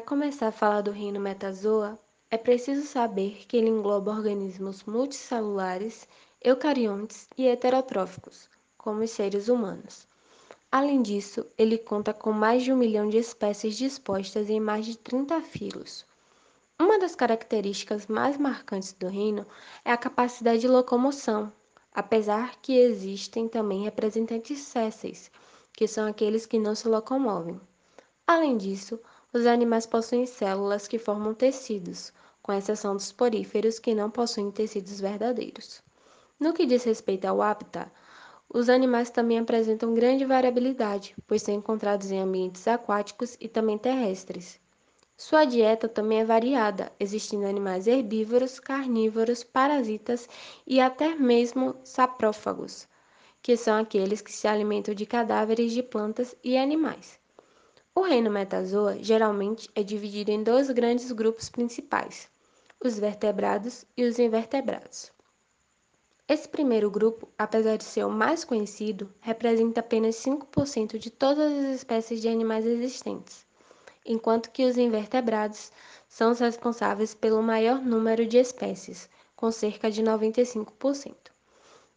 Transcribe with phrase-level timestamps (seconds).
[0.00, 1.98] começar a falar do reino metazoa,
[2.30, 6.08] é preciso saber que ele engloba organismos multicelulares,
[6.40, 8.48] eucariontes e heterotróficos,
[8.78, 10.08] como os seres humanos.
[10.72, 14.96] Além disso, ele conta com mais de um milhão de espécies dispostas em mais de
[14.96, 16.06] 30 filos.
[16.80, 19.46] Uma das características mais marcantes do reino
[19.84, 21.52] é a capacidade de locomoção,
[21.92, 25.30] apesar que existem também representantes sésseis,
[25.74, 27.60] que são aqueles que não se locomovem.
[28.26, 28.98] Além disso,
[29.34, 35.00] os animais possuem células que formam tecidos, com exceção dos poríferos que não possuem tecidos
[35.00, 35.82] verdadeiros.
[36.38, 37.90] No que diz respeito ao hábitat,
[38.48, 44.60] os animais também apresentam grande variabilidade, pois são encontrados em ambientes aquáticos e também terrestres.
[45.16, 50.28] Sua dieta também é variada, existindo animais herbívoros, carnívoros, parasitas
[50.64, 52.86] e até mesmo saprófagos,
[53.42, 57.18] que são aqueles que se alimentam de cadáveres de plantas e animais.
[57.96, 62.28] O reino metazoa geralmente é dividido em dois grandes grupos principais:
[62.82, 65.12] os vertebrados e os invertebrados.
[66.26, 71.76] Esse primeiro grupo, apesar de ser o mais conhecido, representa apenas 5% de todas as
[71.76, 73.46] espécies de animais existentes,
[74.04, 75.70] enquanto que os invertebrados
[76.08, 81.14] são os responsáveis pelo maior número de espécies, com cerca de 95%.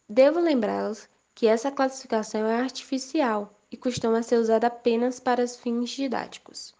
[0.08, 6.74] Devo lembrá-los que essa classificação é artificial e costuma ser usada apenas para fins didáticos.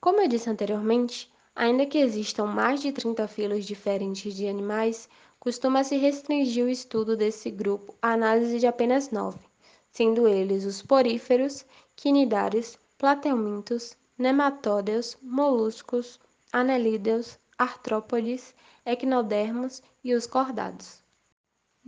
[0.00, 5.08] Como eu disse anteriormente, Ainda que existam mais de 30 filos diferentes de animais,
[5.40, 9.40] costuma-se restringir o estudo desse grupo à análise de apenas nove,
[9.90, 11.64] sendo eles os poríferos,
[11.96, 16.20] quinidários, plateumintos, nematódeos, moluscos,
[16.52, 18.54] anelídeos, artrópodes,
[18.84, 21.02] equinodermos e os cordados.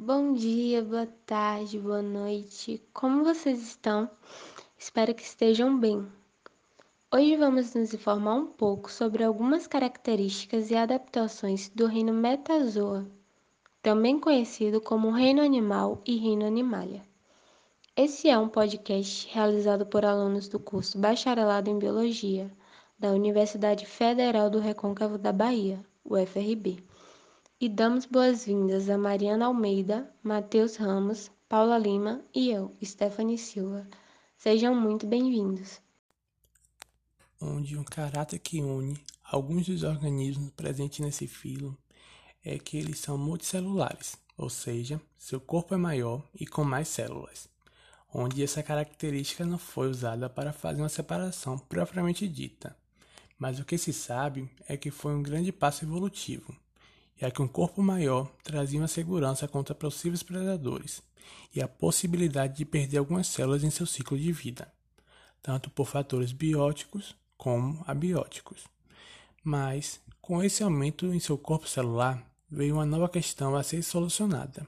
[0.01, 2.81] Bom dia, boa tarde, boa noite.
[2.95, 4.09] Como vocês estão?
[4.79, 6.07] Espero que estejam bem.
[7.13, 13.11] Hoje vamos nos informar um pouco sobre algumas características e adaptações do reino Metazoa,
[13.83, 17.03] também conhecido como reino animal e reino animalia.
[17.97, 22.49] Esse é um podcast realizado por alunos do curso Bacharelado em Biologia
[22.97, 26.87] da Universidade Federal do Recôncavo da Bahia, UFRB.
[27.61, 33.87] E damos boas-vindas a Mariana Almeida, Matheus Ramos, Paula Lima e eu, Stephanie Silva.
[34.37, 35.81] Sejam muito bem-vindos
[37.41, 41.77] onde um caráter que une alguns dos organismos presentes nesse filo
[42.45, 47.49] é que eles são multicelulares, ou seja, seu corpo é maior e com mais células,
[48.13, 52.77] onde essa característica não foi usada para fazer uma separação propriamente dita.
[53.39, 56.57] Mas o que se sabe é que foi um grande passo evolutivo,
[57.19, 61.03] já que um corpo maior trazia uma segurança contra possíveis predadores
[61.55, 64.73] e a possibilidade de perder algumas células em seu ciclo de vida,
[65.43, 68.65] tanto por fatores bióticos como abióticos.
[69.43, 74.67] Mas, com esse aumento em seu corpo celular, veio uma nova questão a ser solucionada.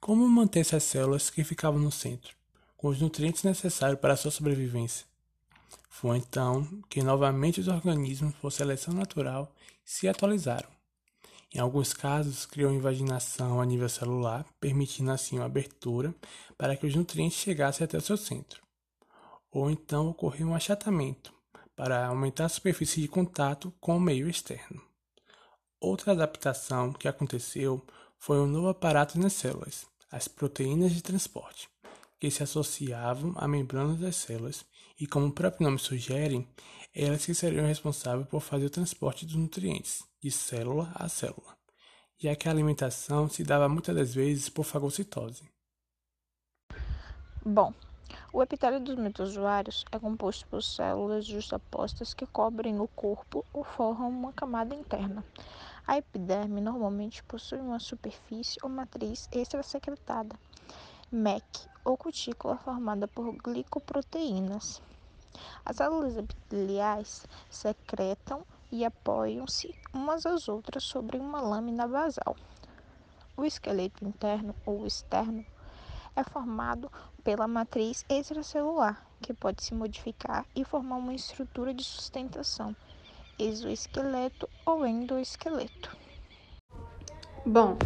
[0.00, 2.34] Como manter essas células que ficavam no centro,
[2.76, 5.06] com os nutrientes necessários para sua sobrevivência?
[5.88, 9.54] Foi então que novamente os organismos, por seleção natural,
[9.84, 10.75] se atualizaram.
[11.54, 16.14] Em alguns casos, criou invaginação a nível celular, permitindo assim uma abertura
[16.58, 18.62] para que os nutrientes chegassem até o seu centro.
[19.50, 21.32] Ou então ocorreu um achatamento,
[21.74, 24.82] para aumentar a superfície de contato com o meio externo.
[25.80, 27.84] Outra adaptação que aconteceu
[28.18, 31.68] foi um novo aparato nas células, as proteínas de transporte,
[32.18, 34.64] que se associavam à membrana das células
[34.98, 36.48] e, como o próprio nome sugere,
[36.94, 41.56] elas que seriam responsáveis por fazer o transporte dos nutrientes de célula a célula,
[42.18, 45.44] já que a alimentação se dava muitas das vezes por fagocitose.
[47.44, 47.72] Bom,
[48.32, 54.08] o epitélio dos metozoários é composto por células justapostas que cobrem o corpo ou formam
[54.08, 55.24] uma camada interna.
[55.86, 60.36] A epiderme normalmente possui uma superfície ou matriz extrasecretada,
[61.12, 61.44] MEC,
[61.84, 64.82] ou cutícula formada por glicoproteínas.
[65.64, 72.36] As células epiteliais secretam e apoiam-se umas às outras sobre uma lâmina basal.
[73.36, 75.44] O esqueleto interno ou externo
[76.16, 76.90] é formado
[77.22, 82.74] pela matriz extracelular, que pode se modificar e formar uma estrutura de sustentação,
[83.38, 85.96] exoesqueleto ou endoesqueleto.
[87.44, 87.76] Bom,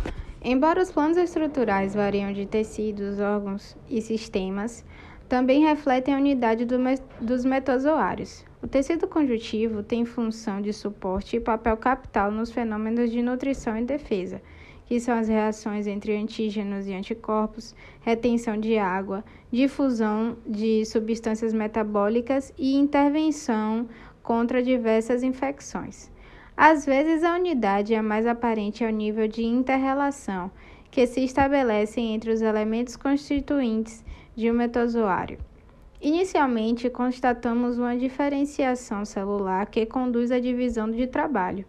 [0.42, 4.84] embora os planos estruturais variam de tecidos, órgãos e sistemas,
[5.28, 8.44] também refletem a unidade do me dos metozoários.
[8.62, 13.84] O tecido conjuntivo tem função de suporte e papel capital nos fenômenos de nutrição e
[13.84, 14.40] defesa
[14.90, 22.52] que são as reações entre antígenos e anticorpos, retenção de água, difusão de substâncias metabólicas
[22.58, 23.88] e intervenção
[24.20, 26.10] contra diversas infecções.
[26.62, 30.50] Às vezes, a unidade é mais aparente ao nível de interrelação
[30.90, 34.04] que se estabelece entre os elementos constituintes
[34.36, 35.38] de um metozoário.
[36.02, 41.64] Inicialmente, constatamos uma diferenciação celular que conduz à divisão de trabalho,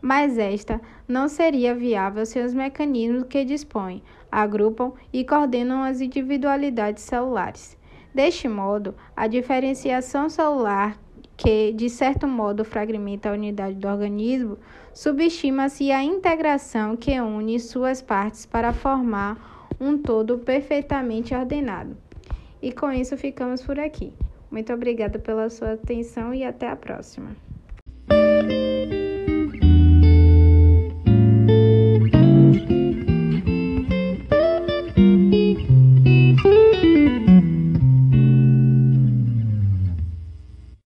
[0.00, 7.04] mas esta não seria viável sem os mecanismos que dispõem, agrupam e coordenam as individualidades
[7.04, 7.78] celulares.
[8.12, 10.98] Deste modo, a diferenciação celular,
[11.42, 14.56] que de certo modo fragmenta a unidade do organismo,
[14.94, 21.96] subestima-se a integração que une suas partes para formar um todo perfeitamente ordenado.
[22.62, 24.12] E com isso ficamos por aqui.
[24.52, 27.30] Muito obrigada pela sua atenção e até a próxima.